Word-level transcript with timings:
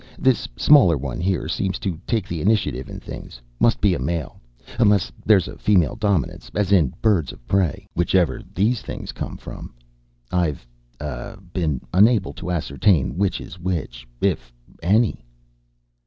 This 0.17 0.47
smaller 0.57 0.97
one 0.97 1.19
here 1.21 1.47
seems 1.47 1.77
to 1.77 2.01
take 2.07 2.27
the 2.27 2.41
initiative 2.41 2.89
in 2.89 2.99
things. 2.99 3.39
Must 3.59 3.79
be 3.81 3.93
a 3.93 3.99
male. 3.99 4.41
Unless 4.79 5.11
there's 5.27 5.47
female 5.59 5.95
dominance, 5.95 6.49
as 6.55 6.71
in 6.71 6.95
birds 7.03 7.31
of 7.31 7.47
prey, 7.47 7.85
wherever 7.93 8.41
these 8.55 8.81
things 8.81 9.11
come 9.11 9.37
from. 9.37 9.75
I've 10.31 10.65
uh 10.99 11.35
been 11.53 11.81
unable 11.93 12.33
to 12.33 12.49
ascertain 12.49 13.15
which 13.15 13.39
is 13.39 13.59
which, 13.59 14.07
if 14.23 14.51
any." 14.81 15.23